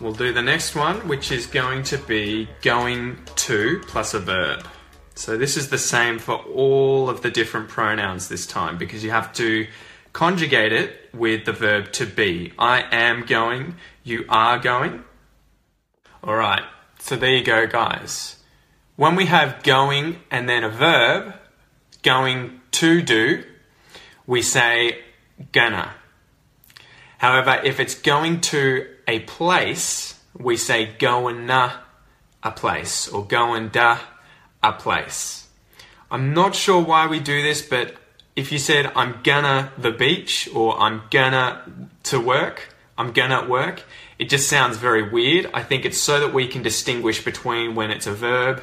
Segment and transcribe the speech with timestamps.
[0.00, 4.66] We'll do the next one, which is going to be going to plus a verb.
[5.14, 9.10] So this is the same for all of the different pronouns this time because you
[9.10, 9.66] have to
[10.12, 12.52] conjugate it with the verb to be.
[12.58, 15.04] I am going, you are going.
[16.22, 16.64] All right,
[16.98, 18.36] so there you go, guys.
[18.96, 21.34] When we have going and then a verb,
[22.02, 23.44] going to do,
[24.26, 24.98] we say
[25.52, 25.92] gonna.
[27.18, 33.98] However, if it's going to a place, we say going a place or going da
[34.62, 35.48] a place.
[36.10, 37.96] I'm not sure why we do this, but
[38.36, 41.62] if you said I'm gonna the beach or I'm gonna
[42.04, 42.68] to work,
[42.98, 43.82] I'm gonna work,
[44.18, 45.50] it just sounds very weird.
[45.52, 48.62] I think it's so that we can distinguish between when it's a verb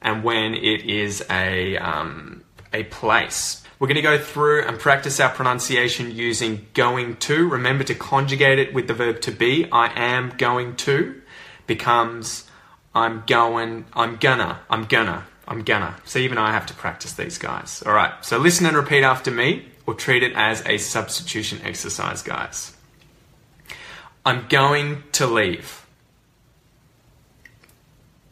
[0.00, 3.61] and when it is a um, a place.
[3.82, 7.48] We're going to go through and practice our pronunciation using going to.
[7.48, 9.68] Remember to conjugate it with the verb to be.
[9.72, 11.20] I am going to
[11.66, 12.48] becomes
[12.94, 15.96] I'm going, I'm gonna, I'm gonna, I'm gonna.
[16.04, 17.82] So even I have to practice these guys.
[17.84, 18.12] All right.
[18.24, 22.76] So listen and repeat after me or treat it as a substitution exercise, guys.
[24.24, 25.84] I'm going to leave.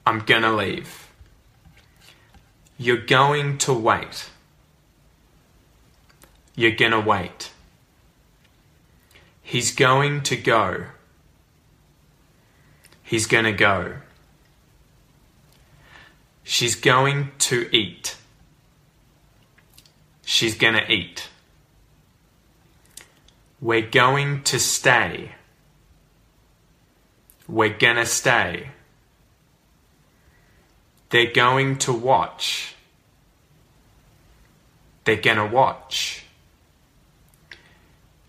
[0.07, 1.09] I'm gonna leave.
[2.79, 4.31] You're going to wait.
[6.55, 7.53] You're gonna wait.
[9.43, 10.87] He's going to go.
[13.03, 13.97] He's gonna go.
[16.45, 18.17] She's going to eat.
[20.25, 21.29] She's gonna eat.
[23.61, 25.33] We're going to stay.
[27.49, 28.69] We're gonna stay.
[31.11, 32.77] They're going to watch.
[35.05, 36.25] They're gonna watch.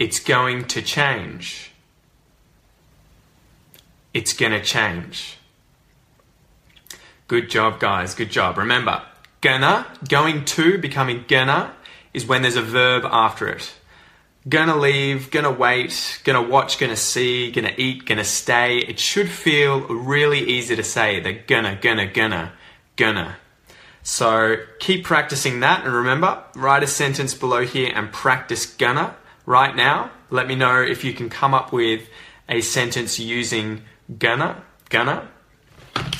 [0.01, 1.69] It's going to change.
[4.15, 5.37] It's gonna change.
[7.27, 8.15] Good job, guys.
[8.15, 8.57] Good job.
[8.57, 9.03] Remember,
[9.41, 11.75] gonna, going to, becoming gonna,
[12.15, 13.75] is when there's a verb after it.
[14.49, 18.79] Gonna leave, gonna wait, gonna watch, gonna see, gonna eat, gonna stay.
[18.79, 22.53] It should feel really easy to say the gonna, gonna, gonna,
[22.95, 23.35] gonna.
[24.01, 29.15] So keep practicing that and remember, write a sentence below here and practice gonna
[29.45, 30.11] right now.
[30.29, 32.07] Let me know if you can come up with
[32.47, 33.81] a sentence using
[34.17, 35.29] gonna, gonna.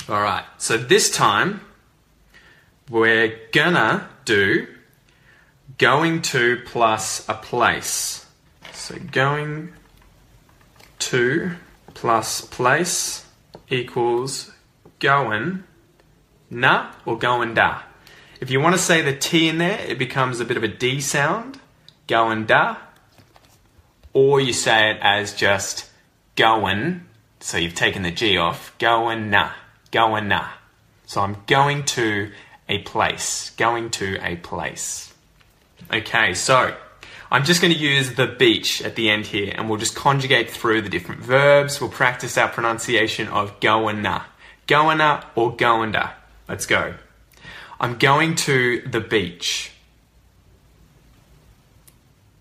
[0.08, 1.60] All right, so this time
[2.90, 4.66] we're gonna do
[5.78, 8.26] going to plus a place.
[8.72, 9.72] So going
[10.98, 11.52] to
[11.94, 13.26] plus place
[13.68, 14.52] equals
[14.98, 15.64] going
[16.50, 17.82] na or going da.
[18.40, 20.68] If you want to say the T in there, it becomes a bit of a
[20.68, 21.60] D sound,
[22.06, 22.76] going da.
[24.12, 25.88] Or you say it as just
[26.36, 27.02] going,
[27.40, 29.52] so you've taken the G off, going na,
[29.90, 30.48] going na.
[31.06, 32.30] So I'm going to
[32.68, 35.12] a place, going to a place.
[35.92, 36.74] Okay, so
[37.30, 40.50] I'm just going to use the beach at the end here and we'll just conjugate
[40.50, 41.80] through the different verbs.
[41.80, 44.24] We'll practice our pronunciation of goina,
[44.68, 46.12] goina or goinda.
[46.48, 46.94] Let's go.
[47.80, 49.72] I'm going to the beach.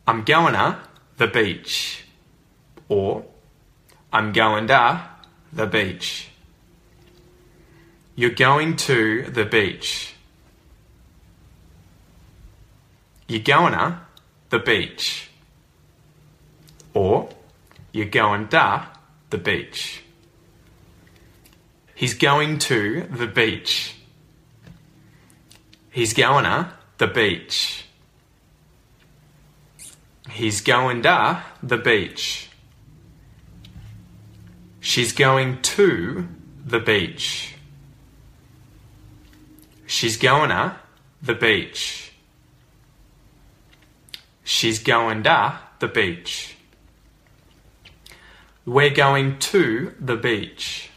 [0.06, 0.78] I'm goina
[1.22, 2.04] the beach.
[2.90, 3.24] Or
[4.12, 5.08] I'm going to
[5.54, 6.30] the beach.
[8.16, 10.16] You're going to the beach.
[13.28, 14.00] You're going to
[14.50, 15.30] the beach.
[16.96, 17.30] Or
[17.92, 18.88] you're going to
[19.30, 20.04] the beach.
[21.94, 23.96] He's going to the beach.
[25.92, 27.86] He's going to the beach.
[30.30, 32.50] He's going to the beach.
[34.80, 36.28] She's going to
[36.66, 37.56] the beach.
[39.86, 40.78] She's going to
[41.22, 42.14] the beach.
[44.44, 46.56] She's going to the beach.
[48.66, 50.90] We're going to the beach.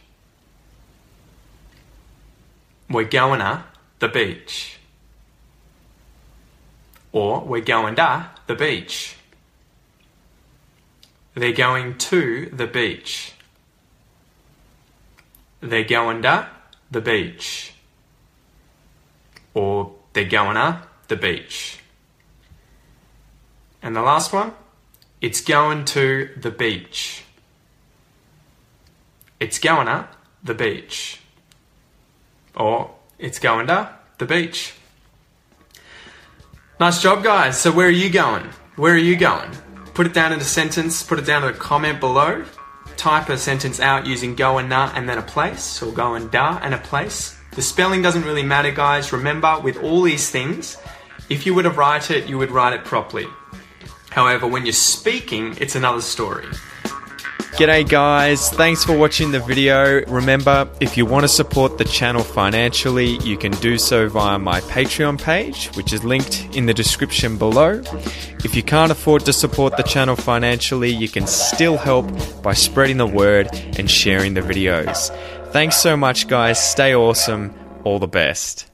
[2.89, 3.63] We're going to
[3.99, 4.79] the beach.
[7.15, 9.15] Or we're going to the beach.
[11.33, 13.31] They're going to the beach.
[15.61, 16.49] They're going to
[16.91, 17.73] the beach.
[19.53, 21.79] Or they're going to the beach.
[23.81, 24.51] And the last one,
[25.21, 27.23] it's going to the beach.
[29.39, 30.09] It's going to
[30.43, 31.21] the beach.
[32.57, 34.73] Or it's going to the beach.
[36.77, 37.57] Nice job, guys.
[37.57, 38.43] So, where are you going?
[38.75, 39.49] Where are you going?
[39.93, 42.43] Put it down in a sentence, put it down in a comment below.
[42.97, 46.29] Type a sentence out using go and na and then a place, or go and
[46.31, 47.37] da and a place.
[47.51, 49.13] The spelling doesn't really matter, guys.
[49.13, 50.77] Remember, with all these things,
[51.29, 53.27] if you were to write it, you would write it properly.
[54.09, 56.45] However, when you're speaking, it's another story.
[57.55, 60.03] G'day guys, thanks for watching the video.
[60.07, 64.59] Remember, if you want to support the channel financially, you can do so via my
[64.59, 67.81] Patreon page, which is linked in the description below.
[68.43, 72.11] If you can't afford to support the channel financially, you can still help
[72.43, 73.47] by spreading the word
[73.79, 75.09] and sharing the videos.
[75.53, 77.53] Thanks so much guys, stay awesome,
[77.85, 78.69] all the best.